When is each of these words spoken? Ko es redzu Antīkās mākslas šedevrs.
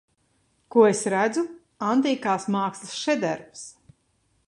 Ko 0.75 0.85
es 0.91 1.01
redzu 1.15 1.45
Antīkās 1.91 2.49
mākslas 2.57 2.99
šedevrs. 3.05 3.67